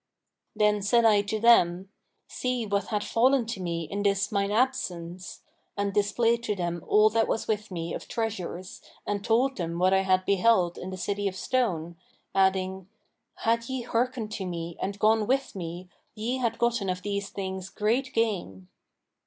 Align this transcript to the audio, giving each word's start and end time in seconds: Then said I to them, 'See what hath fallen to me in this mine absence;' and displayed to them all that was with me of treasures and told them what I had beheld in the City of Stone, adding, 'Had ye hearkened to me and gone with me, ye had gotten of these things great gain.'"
Then 0.55 0.81
said 0.81 1.05
I 1.05 1.21
to 1.21 1.39
them, 1.39 1.89
'See 2.27 2.65
what 2.65 2.85
hath 2.87 3.03
fallen 3.03 3.45
to 3.45 3.59
me 3.59 3.83
in 3.91 4.01
this 4.01 4.31
mine 4.31 4.49
absence;' 4.49 5.43
and 5.77 5.93
displayed 5.93 6.41
to 6.45 6.55
them 6.55 6.83
all 6.87 7.11
that 7.11 7.27
was 7.27 7.47
with 7.47 7.69
me 7.69 7.93
of 7.93 8.07
treasures 8.07 8.81
and 9.05 9.23
told 9.23 9.57
them 9.57 9.77
what 9.77 9.93
I 9.93 10.01
had 10.01 10.25
beheld 10.25 10.79
in 10.79 10.89
the 10.89 10.97
City 10.97 11.27
of 11.27 11.35
Stone, 11.35 11.97
adding, 12.33 12.87
'Had 13.43 13.69
ye 13.69 13.83
hearkened 13.83 14.31
to 14.31 14.45
me 14.47 14.75
and 14.81 14.97
gone 14.97 15.27
with 15.27 15.55
me, 15.55 15.87
ye 16.15 16.37
had 16.37 16.57
gotten 16.57 16.89
of 16.89 17.03
these 17.03 17.29
things 17.29 17.69
great 17.69 18.11
gain.'" 18.11 18.69